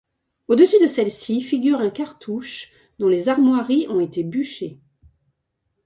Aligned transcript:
Au-dessus 0.47 0.79
de 0.81 0.87
celle-ci, 0.87 1.41
figure 1.43 1.79
un 1.79 1.91
cartouche 1.91 2.71
dont 2.97 3.07
les 3.07 3.29
armoiries 3.29 3.85
ont 3.87 3.99
été 3.99 4.23
bûchées. 4.23 4.79